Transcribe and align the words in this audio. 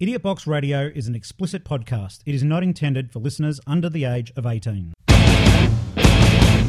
Idiot 0.00 0.22
Box 0.22 0.44
Radio 0.44 0.90
is 0.92 1.06
an 1.06 1.14
explicit 1.14 1.64
podcast. 1.64 2.18
It 2.26 2.34
is 2.34 2.42
not 2.42 2.64
intended 2.64 3.12
for 3.12 3.20
listeners 3.20 3.60
under 3.64 3.88
the 3.88 4.04
age 4.06 4.32
of 4.34 4.44
18. 4.44 4.92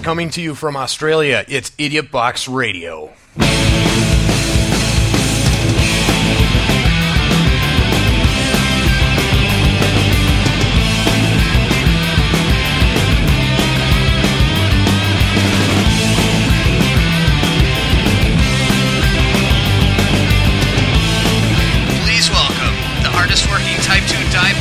Coming 0.03 0.29
to 0.29 0.43
you 0.43 0.53
from 0.53 0.77
Australia, 0.77 1.43
it's 1.47 1.71
Idiot 1.79 2.11
Box 2.11 2.47
Radio. 2.47 3.11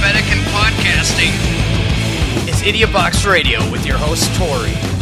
2 0.04 0.10
diabetic 0.10 0.44
podcasting. 0.52 1.32
It's 2.46 2.62
Idiot 2.62 2.92
Box 2.92 3.24
Radio 3.24 3.58
with 3.70 3.86
your 3.86 3.96
host, 3.96 4.34
Tory. 4.34 4.93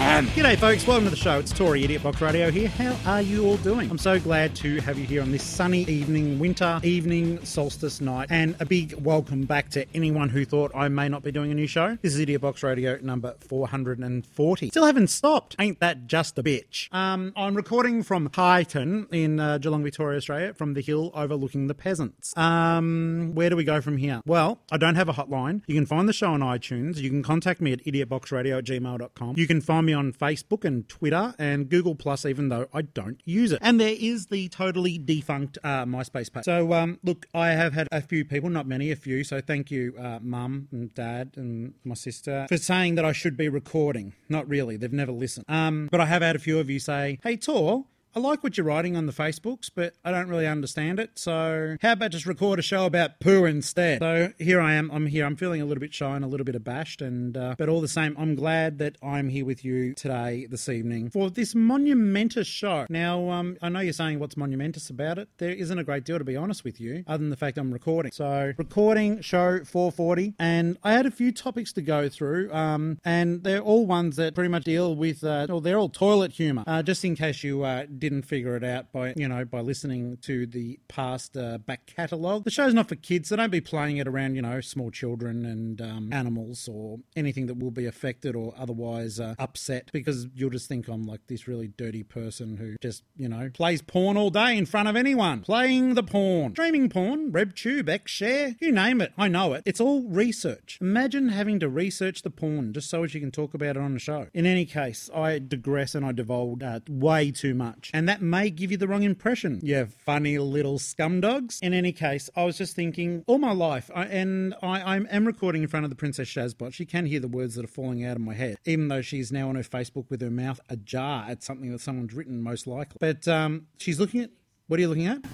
G'day, 0.00 0.56
folks. 0.56 0.86
Welcome 0.86 1.04
to 1.04 1.10
the 1.10 1.16
show. 1.16 1.38
It's 1.38 1.52
Tory, 1.52 1.84
Idiot 1.84 2.02
Box 2.02 2.22
Radio 2.22 2.50
here. 2.50 2.68
How 2.68 3.14
are 3.14 3.22
you 3.22 3.44
all 3.44 3.58
doing? 3.58 3.90
I'm 3.90 3.98
so 3.98 4.18
glad 4.18 4.56
to 4.56 4.80
have 4.80 4.98
you 4.98 5.04
here 5.04 5.20
on 5.20 5.30
this 5.30 5.42
sunny 5.42 5.82
evening, 5.82 6.38
winter 6.38 6.80
evening, 6.82 7.44
solstice 7.44 8.00
night, 8.00 8.28
and 8.30 8.56
a 8.60 8.66
big 8.66 8.94
welcome 8.94 9.44
back 9.44 9.68
to 9.70 9.84
anyone 9.94 10.30
who 10.30 10.46
thought 10.46 10.72
I 10.74 10.88
may 10.88 11.08
not 11.10 11.22
be 11.22 11.30
doing 11.32 11.52
a 11.52 11.54
new 11.54 11.66
show. 11.66 11.98
This 12.00 12.14
is 12.14 12.20
Idiot 12.20 12.40
Box 12.40 12.62
Radio 12.62 12.98
number 13.02 13.34
440. 13.40 14.70
Still 14.70 14.86
haven't 14.86 15.08
stopped. 15.08 15.54
Ain't 15.58 15.80
that 15.80 16.06
just 16.06 16.38
a 16.38 16.42
bitch? 16.42 16.92
Um, 16.94 17.34
I'm 17.36 17.54
recording 17.54 18.02
from 18.02 18.30
Highton 18.32 19.06
in 19.12 19.38
uh, 19.38 19.58
Geelong, 19.58 19.82
Victoria, 19.82 20.16
Australia, 20.16 20.54
from 20.54 20.72
the 20.72 20.80
hill 20.80 21.10
overlooking 21.14 21.66
the 21.66 21.74
peasants. 21.74 22.34
Um, 22.38 23.32
where 23.34 23.50
do 23.50 23.56
we 23.56 23.64
go 23.64 23.82
from 23.82 23.98
here? 23.98 24.22
Well, 24.24 24.60
I 24.72 24.78
don't 24.78 24.94
have 24.96 25.10
a 25.10 25.12
hotline. 25.12 25.60
You 25.66 25.74
can 25.74 25.84
find 25.86 26.08
the 26.08 26.14
show 26.14 26.32
on 26.32 26.40
iTunes. 26.40 26.96
You 26.96 27.10
can 27.10 27.22
contact 27.22 27.60
me 27.60 27.72
at 27.74 27.84
idiotboxradio 27.84 28.58
at 28.58 28.64
gmail.com. 28.64 29.34
You 29.36 29.46
can 29.46 29.60
find 29.60 29.86
me 29.86 29.89
on 29.92 30.12
Facebook 30.12 30.64
and 30.64 30.88
Twitter 30.88 31.34
and 31.38 31.68
Google 31.68 31.94
Plus, 31.94 32.24
even 32.24 32.48
though 32.48 32.68
I 32.72 32.82
don't 32.82 33.20
use 33.24 33.52
it. 33.52 33.58
And 33.62 33.80
there 33.80 33.96
is 33.98 34.26
the 34.26 34.48
totally 34.48 34.98
defunct 34.98 35.58
uh, 35.62 35.84
MySpace 35.84 36.32
page. 36.32 36.44
So, 36.44 36.72
um, 36.72 36.98
look, 37.02 37.26
I 37.34 37.48
have 37.48 37.72
had 37.72 37.88
a 37.92 38.00
few 38.00 38.24
people, 38.24 38.50
not 38.50 38.66
many, 38.66 38.90
a 38.90 38.96
few. 38.96 39.24
So, 39.24 39.40
thank 39.40 39.70
you, 39.70 39.94
uh, 39.98 40.18
mum 40.22 40.68
and 40.72 40.92
dad 40.94 41.32
and 41.36 41.74
my 41.84 41.94
sister, 41.94 42.46
for 42.48 42.56
saying 42.56 42.94
that 42.96 43.04
I 43.04 43.12
should 43.12 43.36
be 43.36 43.48
recording. 43.48 44.14
Not 44.28 44.48
really, 44.48 44.76
they've 44.76 44.92
never 44.92 45.12
listened. 45.12 45.46
Um, 45.48 45.88
but 45.90 46.00
I 46.00 46.06
have 46.06 46.22
had 46.22 46.36
a 46.36 46.38
few 46.38 46.58
of 46.58 46.70
you 46.70 46.78
say, 46.78 47.18
hey, 47.22 47.36
Tor, 47.36 47.84
I 48.12 48.18
like 48.18 48.42
what 48.42 48.56
you're 48.56 48.66
writing 48.66 48.96
on 48.96 49.06
the 49.06 49.12
Facebooks, 49.12 49.70
but 49.72 49.94
I 50.04 50.10
don't 50.10 50.28
really 50.28 50.46
understand 50.46 50.98
it. 50.98 51.12
So 51.14 51.76
how 51.80 51.92
about 51.92 52.10
just 52.10 52.26
record 52.26 52.58
a 52.58 52.62
show 52.62 52.84
about 52.84 53.20
poo 53.20 53.44
instead? 53.44 54.00
So 54.00 54.32
here 54.36 54.60
I 54.60 54.72
am. 54.74 54.90
I'm 54.90 55.06
here. 55.06 55.24
I'm 55.24 55.36
feeling 55.36 55.62
a 55.62 55.64
little 55.64 55.80
bit 55.80 55.94
shy 55.94 56.16
and 56.16 56.24
a 56.24 56.28
little 56.28 56.44
bit 56.44 56.56
abashed, 56.56 57.02
and 57.02 57.36
uh, 57.36 57.54
but 57.56 57.68
all 57.68 57.80
the 57.80 57.86
same, 57.86 58.16
I'm 58.18 58.34
glad 58.34 58.78
that 58.78 58.96
I'm 59.00 59.28
here 59.28 59.44
with 59.44 59.64
you 59.64 59.94
today, 59.94 60.46
this 60.50 60.68
evening, 60.68 61.10
for 61.10 61.30
this 61.30 61.54
monumentous 61.54 62.48
show. 62.48 62.86
Now, 62.88 63.30
um, 63.30 63.56
I 63.62 63.68
know 63.68 63.78
you're 63.78 63.92
saying 63.92 64.18
what's 64.18 64.36
monumentous 64.36 64.90
about 64.90 65.18
it. 65.18 65.28
There 65.38 65.52
isn't 65.52 65.78
a 65.78 65.84
great 65.84 66.04
deal, 66.04 66.18
to 66.18 66.24
be 66.24 66.36
honest 66.36 66.64
with 66.64 66.80
you, 66.80 67.04
other 67.06 67.18
than 67.18 67.30
the 67.30 67.36
fact 67.36 67.58
I'm 67.58 67.72
recording. 67.72 68.10
So 68.10 68.52
recording 68.58 69.20
show 69.20 69.64
440, 69.64 70.34
and 70.40 70.78
I 70.82 70.94
had 70.94 71.06
a 71.06 71.12
few 71.12 71.30
topics 71.30 71.72
to 71.74 71.82
go 71.82 72.08
through, 72.08 72.52
um, 72.52 72.98
and 73.04 73.44
they're 73.44 73.60
all 73.60 73.86
ones 73.86 74.16
that 74.16 74.34
pretty 74.34 74.50
much 74.50 74.64
deal 74.64 74.96
with, 74.96 75.22
uh, 75.22 75.46
well, 75.48 75.60
they're 75.60 75.78
all 75.78 75.88
toilet 75.88 76.32
humor. 76.32 76.64
Uh, 76.66 76.82
just 76.82 77.04
in 77.04 77.14
case 77.14 77.44
you 77.44 77.62
uh, 77.62 77.86
didn't 78.00 78.22
figure 78.22 78.56
it 78.56 78.64
out 78.64 78.90
by 78.92 79.12
you 79.16 79.28
know 79.28 79.44
by 79.44 79.60
listening 79.60 80.16
to 80.22 80.46
the 80.46 80.80
past 80.88 81.36
uh, 81.36 81.58
back 81.58 81.86
catalogue. 81.86 82.44
The 82.44 82.50
show's 82.50 82.74
not 82.74 82.88
for 82.88 82.96
kids, 82.96 83.28
so 83.28 83.36
don't 83.36 83.50
be 83.50 83.60
playing 83.60 83.98
it 83.98 84.08
around 84.08 84.34
you 84.34 84.42
know 84.42 84.60
small 84.60 84.90
children 84.90 85.44
and 85.44 85.80
um, 85.80 86.12
animals 86.12 86.68
or 86.68 86.98
anything 87.14 87.46
that 87.46 87.58
will 87.58 87.70
be 87.70 87.86
affected 87.86 88.34
or 88.34 88.54
otherwise 88.58 89.20
uh, 89.20 89.34
upset 89.38 89.90
because 89.92 90.26
you'll 90.34 90.50
just 90.50 90.68
think 90.68 90.88
I'm 90.88 91.04
like 91.04 91.26
this 91.26 91.46
really 91.46 91.68
dirty 91.68 92.02
person 92.02 92.56
who 92.56 92.76
just 92.80 93.04
you 93.16 93.28
know 93.28 93.50
plays 93.52 93.82
porn 93.82 94.16
all 94.16 94.30
day 94.30 94.56
in 94.56 94.66
front 94.66 94.88
of 94.88 94.96
anyone, 94.96 95.40
playing 95.40 95.94
the 95.94 96.02
porn, 96.02 96.52
streaming 96.52 96.88
porn, 96.88 97.30
RedTube, 97.30 97.84
XShare, 97.84 98.56
you 98.60 98.72
name 98.72 99.00
it. 99.00 99.12
I 99.18 99.28
know 99.28 99.52
it. 99.52 99.62
It's 99.66 99.80
all 99.80 100.02
research. 100.02 100.78
Imagine 100.80 101.28
having 101.28 101.60
to 101.60 101.68
research 101.68 102.22
the 102.22 102.30
porn 102.30 102.72
just 102.72 102.88
so 102.88 103.04
as 103.04 103.14
you 103.14 103.20
can 103.20 103.30
talk 103.30 103.54
about 103.54 103.76
it 103.76 103.82
on 103.82 103.94
the 103.94 104.00
show. 104.00 104.28
In 104.32 104.46
any 104.46 104.64
case, 104.64 105.10
I 105.14 105.38
digress 105.38 105.94
and 105.94 106.04
I 106.04 106.12
divulge 106.12 106.62
uh, 106.62 106.80
way 106.88 107.30
too 107.30 107.54
much 107.54 107.89
and 107.92 108.08
that 108.08 108.22
may 108.22 108.50
give 108.50 108.70
you 108.70 108.76
the 108.76 108.88
wrong 108.88 109.02
impression. 109.02 109.60
You 109.62 109.86
funny 110.04 110.38
little 110.38 110.78
scum 110.78 111.20
dogs. 111.20 111.58
In 111.62 111.74
any 111.74 111.92
case, 111.92 112.30
I 112.36 112.44
was 112.44 112.58
just 112.58 112.74
thinking 112.76 113.24
all 113.26 113.38
my 113.38 113.52
life, 113.52 113.90
I, 113.94 114.04
and 114.06 114.54
I, 114.62 114.80
I 114.80 114.96
am 114.96 115.26
recording 115.26 115.62
in 115.62 115.68
front 115.68 115.84
of 115.84 115.90
the 115.90 115.96
Princess 115.96 116.28
Shazbot. 116.28 116.72
She 116.72 116.86
can 116.86 117.06
hear 117.06 117.20
the 117.20 117.28
words 117.28 117.54
that 117.54 117.64
are 117.64 117.68
falling 117.68 118.04
out 118.04 118.16
of 118.16 118.22
my 118.22 118.34
head, 118.34 118.56
even 118.64 118.88
though 118.88 119.02
she's 119.02 119.32
now 119.32 119.48
on 119.48 119.56
her 119.56 119.62
Facebook 119.62 120.10
with 120.10 120.20
her 120.20 120.30
mouth 120.30 120.60
ajar 120.68 121.26
at 121.28 121.42
something 121.42 121.70
that 121.72 121.80
someone's 121.80 122.14
written, 122.14 122.42
most 122.42 122.66
likely. 122.66 122.96
But 123.00 123.26
um, 123.28 123.66
she's 123.78 123.98
looking 124.00 124.20
at. 124.20 124.30
What 124.68 124.78
are 124.78 124.82
you 124.82 124.88
looking 124.88 125.08
at? 125.08 125.24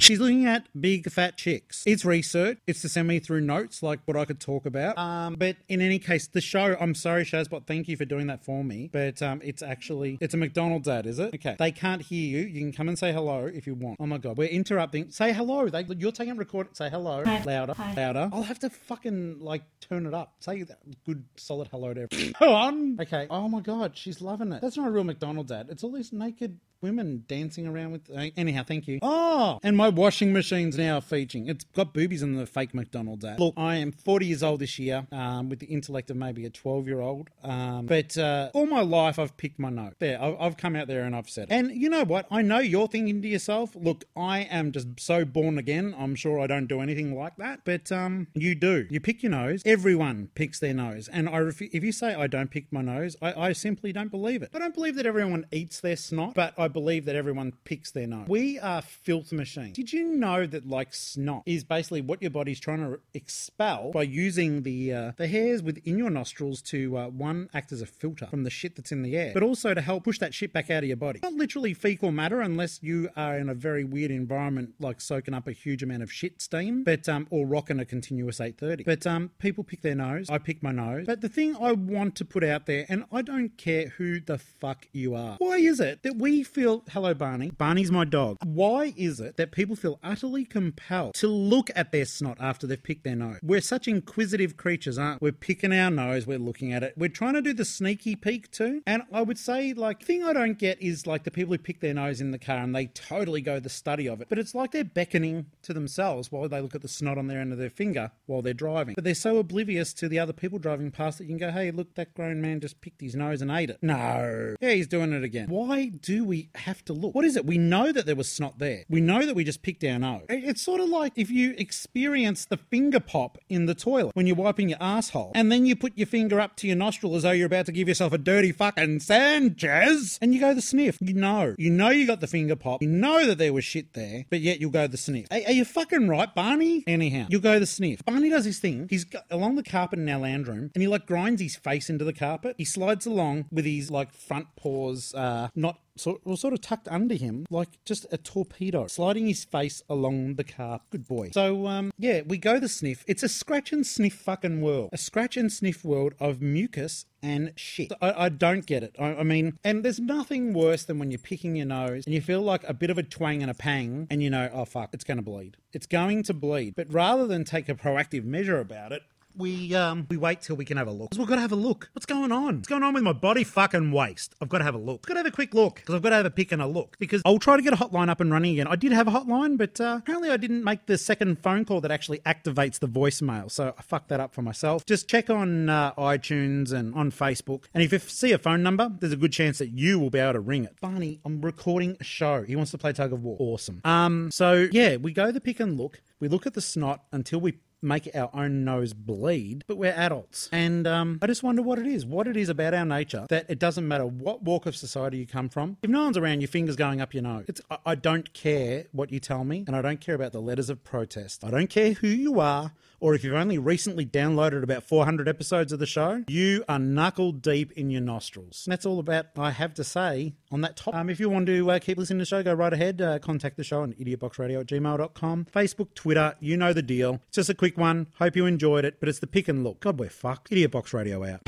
She's 0.00 0.18
looking 0.18 0.46
at 0.46 0.66
big 0.78 1.10
fat 1.10 1.36
chicks. 1.36 1.82
It's 1.86 2.06
research. 2.06 2.58
It's 2.66 2.80
to 2.82 2.88
send 2.88 3.06
me 3.06 3.18
through 3.18 3.42
notes 3.42 3.82
like 3.82 4.00
what 4.06 4.16
I 4.16 4.24
could 4.24 4.40
talk 4.40 4.64
about. 4.64 4.96
Um, 4.96 5.34
but 5.38 5.56
in 5.68 5.82
any 5.82 5.98
case, 5.98 6.26
the 6.26 6.40
show. 6.40 6.74
I'm 6.80 6.94
sorry, 6.94 7.24
Shazbot. 7.24 7.66
Thank 7.66 7.86
you 7.86 7.96
for 7.98 8.06
doing 8.06 8.26
that 8.28 8.42
for 8.42 8.64
me. 8.64 8.88
But 8.90 9.20
um, 9.20 9.42
it's 9.44 9.62
actually 9.62 10.16
it's 10.20 10.32
a 10.32 10.38
McDonald's 10.38 10.88
ad, 10.88 11.06
is 11.06 11.18
it? 11.18 11.34
Okay. 11.34 11.54
They 11.58 11.70
can't 11.70 12.00
hear 12.00 12.26
you. 12.26 12.46
You 12.46 12.60
can 12.60 12.72
come 12.72 12.88
and 12.88 12.98
say 12.98 13.12
hello 13.12 13.44
if 13.44 13.66
you 13.66 13.74
want. 13.74 13.98
Oh 14.00 14.06
my 14.06 14.16
god, 14.18 14.38
we're 14.38 14.48
interrupting. 14.48 15.10
Say 15.10 15.32
hello. 15.32 15.68
They, 15.68 15.84
you're 15.98 16.12
taking 16.12 16.32
a 16.32 16.36
record. 16.36 16.74
Say 16.74 16.88
hello. 16.88 17.22
Hi. 17.26 17.42
Louder. 17.44 17.74
Hi. 17.74 17.92
Louder. 17.94 18.30
I'll 18.32 18.42
have 18.42 18.58
to 18.60 18.70
fucking 18.70 19.40
like 19.40 19.62
turn 19.80 20.06
it 20.06 20.14
up. 20.14 20.32
Say 20.40 20.62
that 20.62 20.78
good 21.04 21.24
solid 21.36 21.68
hello 21.68 21.92
to 21.92 22.08
everyone. 22.10 22.34
Go 22.40 22.54
on. 22.54 22.98
Okay. 23.00 23.26
Oh 23.28 23.48
my 23.48 23.60
god, 23.60 23.96
she's 23.98 24.22
loving 24.22 24.52
it. 24.52 24.62
That's 24.62 24.78
not 24.78 24.88
a 24.88 24.90
real 24.90 25.04
McDonald's 25.04 25.52
ad. 25.52 25.66
It's 25.68 25.84
all 25.84 25.92
these 25.92 26.10
naked 26.12 26.58
women 26.80 27.24
dancing 27.28 27.66
around 27.66 27.92
with. 27.92 28.10
Anyhow, 28.36 28.62
thank 28.66 28.88
you. 28.88 28.98
Oh, 29.02 29.60
and 29.62 29.76
my 29.76 29.89
washing 29.90 30.32
machine's 30.32 30.76
now 30.76 30.98
are 30.98 31.00
featuring. 31.00 31.48
It's 31.48 31.64
got 31.64 31.92
boobies 31.94 32.22
in 32.22 32.34
the 32.34 32.46
fake 32.46 32.74
McDonald's 32.74 33.24
ad. 33.24 33.40
Look, 33.40 33.54
I 33.56 33.76
am 33.76 33.92
40 33.92 34.26
years 34.26 34.42
old 34.42 34.60
this 34.60 34.78
year, 34.78 35.06
um, 35.12 35.48
with 35.48 35.58
the 35.60 35.66
intellect 35.66 36.10
of 36.10 36.16
maybe 36.16 36.44
a 36.44 36.50
12 36.50 36.86
year 36.86 37.00
old. 37.00 37.30
Um, 37.42 37.86
but 37.86 38.16
uh, 38.18 38.50
all 38.54 38.66
my 38.66 38.82
life, 38.82 39.18
I've 39.18 39.36
picked 39.36 39.58
my 39.58 39.70
nose. 39.70 39.92
There, 39.98 40.20
I've, 40.20 40.36
I've 40.40 40.56
come 40.56 40.76
out 40.76 40.86
there 40.86 41.04
and 41.04 41.14
I've 41.14 41.28
said 41.28 41.48
it. 41.50 41.52
And 41.52 41.70
you 41.72 41.88
know 41.88 42.04
what? 42.04 42.26
I 42.30 42.42
know 42.42 42.58
you're 42.58 42.88
thinking 42.88 43.22
to 43.22 43.28
yourself, 43.28 43.74
look, 43.74 44.04
I 44.16 44.40
am 44.40 44.72
just 44.72 44.88
so 44.98 45.24
born 45.24 45.58
again. 45.58 45.94
I'm 45.98 46.14
sure 46.14 46.40
I 46.40 46.46
don't 46.46 46.66
do 46.66 46.80
anything 46.80 47.16
like 47.16 47.36
that, 47.36 47.60
but 47.64 47.90
um, 47.90 48.28
you 48.34 48.54
do. 48.54 48.86
You 48.90 49.00
pick 49.00 49.22
your 49.22 49.30
nose. 49.30 49.62
Everyone 49.64 50.30
picks 50.34 50.58
their 50.58 50.74
nose, 50.74 51.08
and 51.08 51.28
I 51.28 51.38
ref- 51.38 51.62
if 51.62 51.82
you 51.84 51.92
say 51.92 52.14
I 52.14 52.26
don't 52.26 52.50
pick 52.50 52.72
my 52.72 52.82
nose, 52.82 53.16
I, 53.22 53.48
I 53.48 53.52
simply 53.52 53.92
don't 53.92 54.10
believe 54.10 54.42
it. 54.42 54.50
I 54.54 54.58
don't 54.58 54.74
believe 54.74 54.96
that 54.96 55.06
everyone 55.06 55.46
eats 55.52 55.80
their 55.80 55.96
snot, 55.96 56.34
but 56.34 56.54
I 56.58 56.68
believe 56.68 57.04
that 57.06 57.16
everyone 57.16 57.52
picks 57.64 57.90
their 57.90 58.06
nose. 58.06 58.28
We 58.28 58.58
are 58.58 58.82
filth 58.82 59.32
machines. 59.32 59.76
Did 59.80 59.94
you 59.94 60.04
know 60.04 60.46
that 60.46 60.68
like 60.68 60.92
snot 60.92 61.42
is 61.46 61.64
basically 61.64 62.02
what 62.02 62.20
your 62.20 62.30
body's 62.30 62.60
trying 62.60 62.80
to 62.80 63.00
expel 63.14 63.92
by 63.92 64.02
using 64.02 64.62
the 64.62 64.92
uh, 64.92 65.12
the 65.16 65.26
hairs 65.26 65.62
within 65.62 65.96
your 65.96 66.10
nostrils 66.10 66.60
to 66.64 66.98
uh, 66.98 67.08
one 67.08 67.48
act 67.54 67.72
as 67.72 67.80
a 67.80 67.86
filter 67.86 68.26
from 68.26 68.44
the 68.44 68.50
shit 68.50 68.76
that's 68.76 68.92
in 68.92 69.00
the 69.00 69.16
air, 69.16 69.30
but 69.32 69.42
also 69.42 69.72
to 69.72 69.80
help 69.80 70.04
push 70.04 70.18
that 70.18 70.34
shit 70.34 70.52
back 70.52 70.68
out 70.70 70.82
of 70.82 70.88
your 70.88 70.98
body. 70.98 71.20
Not 71.22 71.32
literally 71.32 71.72
fecal 71.72 72.12
matter 72.12 72.42
unless 72.42 72.78
you 72.82 73.08
are 73.16 73.38
in 73.38 73.48
a 73.48 73.54
very 73.54 73.82
weird 73.82 74.10
environment 74.10 74.74
like 74.78 75.00
soaking 75.00 75.32
up 75.32 75.48
a 75.48 75.52
huge 75.52 75.82
amount 75.82 76.02
of 76.02 76.12
shit 76.12 76.42
steam, 76.42 76.84
but 76.84 77.08
um 77.08 77.26
or 77.30 77.46
rocking 77.46 77.80
a 77.80 77.86
continuous 77.86 78.38
830. 78.38 78.84
But 78.84 79.06
um 79.06 79.30
people 79.38 79.64
pick 79.64 79.80
their 79.80 79.94
nose. 79.94 80.28
I 80.28 80.36
pick 80.36 80.62
my 80.62 80.72
nose. 80.72 81.06
But 81.06 81.22
the 81.22 81.30
thing 81.30 81.56
I 81.58 81.72
want 81.72 82.16
to 82.16 82.26
put 82.26 82.44
out 82.44 82.66
there, 82.66 82.84
and 82.90 83.06
I 83.10 83.22
don't 83.22 83.56
care 83.56 83.88
who 83.96 84.20
the 84.20 84.36
fuck 84.36 84.88
you 84.92 85.14
are. 85.14 85.36
Why 85.38 85.56
is 85.56 85.80
it 85.80 86.02
that 86.02 86.16
we 86.16 86.42
feel 86.42 86.84
hello 86.90 87.14
Barney? 87.14 87.50
Barney's 87.50 87.90
my 87.90 88.04
dog. 88.04 88.36
Why 88.44 88.92
is 88.94 89.20
it 89.20 89.38
that 89.38 89.52
people 89.52 89.59
feel 89.64 89.98
utterly 90.02 90.44
compelled 90.44 91.14
to 91.14 91.28
look 91.28 91.70
at 91.74 91.92
their 91.92 92.04
snot 92.04 92.38
after 92.40 92.66
they've 92.66 92.82
picked 92.82 93.04
their 93.04 93.16
nose? 93.16 93.38
We're 93.42 93.60
such 93.60 93.88
inquisitive 93.88 94.56
creatures, 94.56 94.98
aren't 94.98 95.22
we? 95.22 95.30
We're 95.30 95.36
picking 95.36 95.72
our 95.72 95.90
nose, 95.90 96.26
we're 96.26 96.38
looking 96.38 96.72
at 96.72 96.82
it. 96.82 96.94
We're 96.96 97.08
trying 97.08 97.34
to 97.34 97.42
do 97.42 97.52
the 97.52 97.64
sneaky 97.64 98.16
peek 98.16 98.50
too. 98.50 98.82
And 98.86 99.02
I 99.12 99.22
would 99.22 99.38
say, 99.38 99.72
like, 99.72 100.02
thing 100.02 100.24
I 100.24 100.32
don't 100.32 100.58
get 100.58 100.80
is 100.82 101.06
like 101.06 101.24
the 101.24 101.30
people 101.30 101.54
who 101.54 101.58
pick 101.58 101.80
their 101.80 101.94
nose 101.94 102.20
in 102.20 102.30
the 102.30 102.38
car 102.38 102.58
and 102.58 102.74
they 102.74 102.86
totally 102.86 103.40
go 103.40 103.60
the 103.60 103.68
study 103.68 104.08
of 104.08 104.20
it. 104.20 104.28
But 104.28 104.38
it's 104.38 104.54
like 104.54 104.72
they're 104.72 104.84
beckoning 104.84 105.46
to 105.62 105.72
themselves 105.72 106.30
while 106.32 106.48
they 106.48 106.60
look 106.60 106.74
at 106.74 106.82
the 106.82 106.88
snot 106.88 107.18
on 107.18 107.26
their 107.26 107.40
end 107.40 107.52
of 107.52 107.58
their 107.58 107.70
finger 107.70 108.12
while 108.26 108.42
they're 108.42 108.54
driving. 108.54 108.94
But 108.94 109.04
they're 109.04 109.14
so 109.14 109.38
oblivious 109.38 109.92
to 109.94 110.08
the 110.08 110.18
other 110.18 110.32
people 110.32 110.58
driving 110.58 110.90
past 110.90 111.18
that 111.18 111.24
you 111.24 111.30
can 111.30 111.38
go, 111.38 111.50
hey, 111.50 111.70
look, 111.70 111.94
that 111.94 112.14
grown 112.14 112.40
man 112.40 112.60
just 112.60 112.80
picked 112.80 113.00
his 113.00 113.14
nose 113.14 113.42
and 113.42 113.50
ate 113.50 113.70
it. 113.70 113.78
No. 113.82 114.54
Yeah, 114.60 114.70
he's 114.70 114.86
doing 114.86 115.12
it 115.12 115.24
again. 115.24 115.48
Why 115.48 115.86
do 115.86 116.24
we 116.24 116.50
have 116.54 116.84
to 116.84 116.92
look? 116.92 117.14
What 117.14 117.24
is 117.24 117.36
it? 117.36 117.44
We 117.44 117.58
know 117.58 117.90
that 117.92 118.06
there 118.06 118.16
was 118.16 118.30
snot 118.30 118.58
there. 118.58 118.84
We 118.88 119.00
know 119.00 119.26
that 119.26 119.34
we 119.34 119.42
just 119.42 119.49
just 119.50 119.62
picked 119.62 119.82
our 119.84 119.98
nose. 119.98 120.22
It- 120.28 120.44
It's 120.50 120.62
sort 120.62 120.80
of 120.80 120.88
like 120.88 121.12
if 121.16 121.28
you 121.30 121.54
experience 121.58 122.44
the 122.44 122.56
finger 122.56 123.00
pop 123.00 123.36
in 123.48 123.66
the 123.66 123.74
toilet 123.74 124.14
when 124.14 124.26
you're 124.26 124.36
wiping 124.36 124.68
your 124.68 124.78
asshole, 124.80 125.32
and 125.34 125.50
then 125.50 125.66
you 125.66 125.74
put 125.76 125.92
your 125.96 126.06
finger 126.06 126.38
up 126.40 126.56
to 126.56 126.66
your 126.68 126.76
nostril 126.76 127.14
as 127.16 127.22
though 127.24 127.30
you're 127.32 127.46
about 127.46 127.66
to 127.66 127.72
give 127.72 127.88
yourself 127.88 128.12
a 128.12 128.18
dirty 128.18 128.52
fucking 128.52 129.00
Sanchez, 129.00 130.18
and 130.22 130.34
you 130.34 130.40
go 130.40 130.54
the 130.54 130.62
sniff. 130.62 130.98
You 131.00 131.14
know, 131.14 131.54
you 131.58 131.70
know 131.70 131.90
you 131.90 132.06
got 132.06 132.20
the 132.20 132.26
finger 132.26 132.56
pop. 132.56 132.82
You 132.82 132.88
know 132.88 133.26
that 133.26 133.38
there 133.38 133.52
was 133.52 133.64
shit 133.64 133.92
there, 133.94 134.24
but 134.30 134.40
yet 134.40 134.60
you'll 134.60 134.70
go 134.70 134.86
the 134.86 134.96
sniff. 134.96 135.26
Are, 135.30 135.40
are 135.46 135.52
you 135.52 135.64
fucking 135.64 136.08
right, 136.08 136.32
Barney? 136.34 136.84
Anyhow, 136.86 137.26
you'll 137.28 137.40
go 137.40 137.58
the 137.58 137.66
sniff. 137.66 138.04
Barney 138.04 138.30
does 138.30 138.44
his 138.44 138.58
thing. 138.58 138.86
He's 138.90 139.06
along 139.30 139.56
the 139.56 139.62
carpet 139.62 139.98
in 139.98 140.08
our 140.08 140.20
land 140.20 140.46
room, 140.48 140.70
and 140.74 140.82
he 140.82 140.88
like 140.88 141.06
grinds 141.06 141.40
his 141.42 141.56
face 141.56 141.90
into 141.90 142.04
the 142.04 142.12
carpet. 142.12 142.54
He 142.58 142.64
slides 142.64 143.06
along 143.06 143.46
with 143.50 143.64
his 143.64 143.90
like 143.90 144.12
front 144.12 144.46
paws, 144.56 145.14
uh, 145.14 145.48
not 145.54 145.78
sort, 145.96 146.20
well, 146.24 146.36
sort 146.36 146.52
of 146.52 146.60
tucked 146.60 146.88
under 146.88 147.14
him, 147.14 147.46
like 147.50 147.82
just 147.84 148.06
a 148.10 148.18
torpedo, 148.18 148.86
sliding 148.86 149.26
his 149.26 149.44
face 149.44 149.82
along 149.88 150.36
the 150.36 150.44
car. 150.44 150.80
Good 150.90 151.06
boy. 151.06 151.30
So, 151.32 151.66
um, 151.66 151.92
yeah, 151.98 152.22
we 152.26 152.38
go 152.38 152.58
the 152.58 152.68
sniff. 152.68 153.04
It's 153.06 153.22
a 153.22 153.28
scratch 153.28 153.72
and 153.72 153.86
sniff 153.86 154.14
fucking 154.14 154.60
world. 154.60 154.90
A 154.92 154.98
scratch 154.98 155.36
and 155.36 155.52
sniff 155.52 155.84
world 155.84 156.14
of 156.20 156.40
mucus 156.40 157.06
and 157.22 157.52
shit. 157.56 157.92
I, 158.00 158.24
I 158.24 158.28
don't 158.28 158.66
get 158.66 158.82
it. 158.82 158.96
I, 158.98 159.16
I 159.16 159.22
mean, 159.22 159.58
and 159.64 159.84
there's 159.84 160.00
nothing 160.00 160.52
worse 160.52 160.84
than 160.84 160.98
when 160.98 161.10
you're 161.10 161.18
picking 161.18 161.56
your 161.56 161.66
nose 161.66 162.04
and 162.06 162.14
you 162.14 162.20
feel 162.20 162.42
like 162.42 162.64
a 162.68 162.74
bit 162.74 162.90
of 162.90 162.98
a 162.98 163.02
twang 163.02 163.42
and 163.42 163.50
a 163.50 163.54
pang, 163.54 164.06
and 164.10 164.22
you 164.22 164.30
know, 164.30 164.48
oh 164.52 164.64
fuck, 164.64 164.90
it's 164.92 165.04
going 165.04 165.18
to 165.18 165.22
bleed. 165.22 165.56
It's 165.72 165.86
going 165.86 166.22
to 166.24 166.34
bleed. 166.34 166.74
But 166.76 166.92
rather 166.92 167.26
than 167.26 167.44
take 167.44 167.68
a 167.68 167.74
proactive 167.74 168.24
measure 168.24 168.58
about 168.58 168.92
it, 168.92 169.02
we 169.36 169.74
um 169.74 170.06
we 170.08 170.16
wait 170.16 170.42
till 170.42 170.56
we 170.56 170.64
can 170.64 170.76
have 170.76 170.88
a 170.88 170.92
look. 170.92 171.10
we've 171.16 171.26
got 171.26 171.36
to 171.36 171.40
have 171.40 171.52
a 171.52 171.56
look. 171.56 171.88
What's 171.92 172.06
going 172.06 172.32
on? 172.32 172.56
What's 172.56 172.68
going 172.68 172.82
on 172.82 172.94
with 172.94 173.02
my 173.02 173.12
body 173.12 173.44
fucking 173.44 173.92
waste? 173.92 174.34
I've 174.40 174.48
got 174.48 174.58
to 174.58 174.64
have 174.64 174.74
a 174.74 174.78
look. 174.78 175.00
I've 175.04 175.08
got 175.08 175.14
to 175.14 175.20
have 175.20 175.26
a 175.26 175.30
quick 175.30 175.54
look 175.54 175.76
because 175.76 175.94
I've 175.94 176.02
got 176.02 176.10
to 176.10 176.16
have 176.16 176.26
a 176.26 176.30
pick 176.30 176.52
and 176.52 176.60
a 176.60 176.66
look. 176.66 176.96
Because 176.98 177.22
I'll 177.24 177.38
try 177.38 177.56
to 177.56 177.62
get 177.62 177.72
a 177.72 177.76
hotline 177.76 178.08
up 178.08 178.20
and 178.20 178.30
running 178.30 178.52
again. 178.52 178.66
I 178.66 178.76
did 178.76 178.92
have 178.92 179.08
a 179.08 179.10
hotline, 179.10 179.56
but 179.56 179.80
uh, 179.80 179.96
apparently 179.98 180.30
I 180.30 180.36
didn't 180.36 180.64
make 180.64 180.86
the 180.86 180.98
second 180.98 181.38
phone 181.38 181.64
call 181.64 181.80
that 181.80 181.90
actually 181.90 182.18
activates 182.20 182.78
the 182.78 182.88
voicemail. 182.88 183.50
So 183.50 183.74
I 183.76 183.82
fucked 183.82 184.08
that 184.08 184.20
up 184.20 184.34
for 184.34 184.42
myself. 184.42 184.84
Just 184.86 185.08
check 185.08 185.30
on 185.30 185.68
uh, 185.68 185.94
iTunes 185.94 186.72
and 186.72 186.94
on 186.94 187.10
Facebook, 187.10 187.64
and 187.74 187.82
if 187.82 187.92
you 187.92 187.98
see 187.98 188.32
a 188.32 188.38
phone 188.38 188.62
number, 188.62 188.90
there's 189.00 189.12
a 189.12 189.16
good 189.16 189.32
chance 189.32 189.58
that 189.58 189.68
you 189.70 189.98
will 189.98 190.10
be 190.10 190.18
able 190.18 190.34
to 190.34 190.40
ring 190.40 190.64
it. 190.64 190.80
Barney, 190.80 191.20
I'm 191.24 191.40
recording 191.40 191.96
a 192.00 192.04
show. 192.04 192.42
He 192.42 192.56
wants 192.56 192.70
to 192.72 192.78
play 192.78 192.92
tug 192.92 193.12
of 193.12 193.22
war. 193.22 193.36
Awesome. 193.38 193.80
Um. 193.84 194.30
So 194.30 194.68
yeah, 194.70 194.96
we 194.96 195.12
go 195.12 195.30
the 195.30 195.40
pick 195.40 195.60
and 195.60 195.78
look. 195.78 196.00
We 196.18 196.28
look 196.28 196.46
at 196.46 196.54
the 196.54 196.60
snot 196.60 197.04
until 197.12 197.40
we 197.40 197.54
make 197.82 198.10
our 198.14 198.30
own 198.34 198.64
nose 198.64 198.92
bleed, 198.92 199.64
but 199.66 199.76
we're 199.76 199.92
adults. 199.92 200.48
And 200.52 200.86
um, 200.86 201.18
I 201.22 201.26
just 201.26 201.42
wonder 201.42 201.62
what 201.62 201.78
it 201.78 201.86
is, 201.86 202.04
what 202.04 202.26
it 202.26 202.36
is 202.36 202.48
about 202.48 202.74
our 202.74 202.84
nature 202.84 203.26
that 203.28 203.46
it 203.48 203.58
doesn't 203.58 203.86
matter 203.86 204.06
what 204.06 204.42
walk 204.42 204.66
of 204.66 204.76
society 204.76 205.18
you 205.18 205.26
come 205.26 205.48
from. 205.48 205.76
If 205.82 205.90
no 205.90 206.04
one's 206.04 206.16
around, 206.16 206.40
your 206.40 206.48
fingers 206.48 206.76
going 206.76 207.00
up 207.00 207.14
your 207.14 207.22
nose. 207.22 207.44
It's, 207.48 207.60
I, 207.70 207.78
I 207.86 207.94
don't 207.94 208.32
care 208.32 208.86
what 208.92 209.10
you 209.10 209.20
tell 209.20 209.44
me, 209.44 209.64
and 209.66 209.74
I 209.74 209.82
don't 209.82 210.00
care 210.00 210.14
about 210.14 210.32
the 210.32 210.40
letters 210.40 210.70
of 210.70 210.84
protest. 210.84 211.44
I 211.44 211.50
don't 211.50 211.70
care 211.70 211.92
who 211.92 212.08
you 212.08 212.40
are. 212.40 212.72
Or 213.00 213.14
if 213.14 213.24
you've 213.24 213.34
only 213.34 213.58
recently 213.58 214.04
downloaded 214.04 214.62
about 214.62 214.84
400 214.84 215.28
episodes 215.28 215.72
of 215.72 215.78
the 215.78 215.86
show, 215.86 216.24
you 216.28 216.64
are 216.68 216.78
knuckle 216.78 217.32
deep 217.32 217.72
in 217.72 217.90
your 217.90 218.02
nostrils. 218.02 218.64
And 218.66 218.72
that's 218.72 218.86
all 218.86 218.98
about 218.98 219.26
I 219.36 219.50
have 219.50 219.74
to 219.74 219.84
say 219.84 220.34
on 220.52 220.60
that 220.60 220.76
topic. 220.76 221.00
Um, 221.00 221.08
if 221.08 221.18
you 221.18 221.30
want 221.30 221.46
to 221.46 221.70
uh, 221.70 221.78
keep 221.78 221.98
listening 221.98 222.18
to 222.18 222.22
the 222.22 222.26
show, 222.26 222.42
go 222.42 222.52
right 222.52 222.72
ahead. 222.72 223.00
Uh, 223.00 223.18
contact 223.18 223.56
the 223.56 223.64
show 223.64 223.82
on 223.82 223.94
idiotboxradio 223.94 224.60
at 224.60 224.66
gmail.com. 224.66 225.46
Facebook, 225.52 225.94
Twitter, 225.94 226.34
you 226.40 226.56
know 226.56 226.72
the 226.72 226.82
deal. 226.82 227.20
It's 227.28 227.36
just 227.36 227.50
a 227.50 227.54
quick 227.54 227.78
one. 227.78 228.08
Hope 228.18 228.36
you 228.36 228.46
enjoyed 228.46 228.84
it, 228.84 229.00
but 229.00 229.08
it's 229.08 229.18
the 229.18 229.26
pick 229.26 229.48
and 229.48 229.64
look. 229.64 229.80
God, 229.80 229.98
we're 229.98 230.10
fucked. 230.10 230.52
Idiot 230.52 230.70
Box 230.70 230.92
Radio 230.92 231.24
out. 231.24 231.40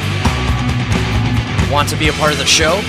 Want 1.71 1.89
to 1.91 1.97
be 1.97 2.09
a 2.09 2.13
part 2.13 2.33
of 2.33 2.39
the 2.39 2.47
show? 2.47 2.81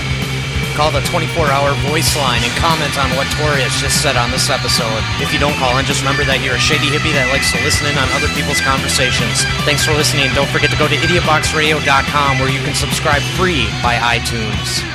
Call 0.73 0.89
the 0.89 1.01
24 1.01 1.53
hour 1.53 1.73
voice 1.85 2.17
line 2.17 2.41
and 2.41 2.51
comment 2.57 2.97
on 2.97 3.13
what 3.13 3.29
Tory 3.37 3.61
has 3.61 3.77
just 3.77 4.01
said 4.01 4.17
on 4.17 4.31
this 4.31 4.49
episode. 4.49 5.01
If 5.21 5.31
you 5.31 5.37
don't 5.37 5.53
call 5.61 5.77
in, 5.77 5.85
just 5.85 6.01
remember 6.01 6.25
that 6.25 6.41
you're 6.41 6.57
a 6.57 6.61
shady 6.61 6.89
hippie 6.89 7.13
that 7.13 7.29
likes 7.29 7.53
to 7.53 7.61
listen 7.61 7.85
in 7.85 7.97
on 7.97 8.09
other 8.17 8.29
people's 8.33 8.61
conversations. 8.61 9.45
Thanks 9.69 9.85
for 9.85 9.93
listening. 9.93 10.33
Don't 10.33 10.49
forget 10.49 10.73
to 10.73 10.77
go 10.77 10.89
to 10.89 10.97
idiotboxradio.com 10.97 12.39
where 12.41 12.49
you 12.49 12.59
can 12.65 12.73
subscribe 12.73 13.21
free 13.37 13.69
by 13.85 14.01
iTunes. 14.01 14.92